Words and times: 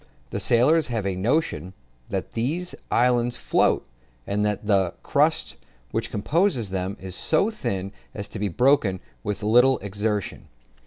The 0.31 0.39
sailors 0.39 0.87
have 0.87 1.05
a 1.05 1.15
notion 1.15 1.75
that 2.09 2.31
these 2.31 2.73
islands 2.89 3.37
float, 3.37 3.85
and 4.25 4.43
that 4.43 4.65
the 4.65 4.95
crust 5.03 5.57
which 5.91 6.09
composes 6.09 6.71
them 6.71 6.97
is 6.99 7.13
so 7.15 7.51
thin 7.51 7.91
as 8.15 8.27
to 8.29 8.39
be 8.39 8.47
broken 8.47 8.99
with 9.23 9.43
little 9.43 9.77
exertion. 9.77 10.47